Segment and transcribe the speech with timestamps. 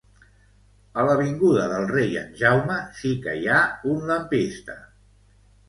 [1.01, 3.63] A l'avinguda del Rei en Jaume sí que hi ha
[3.95, 4.81] un lampista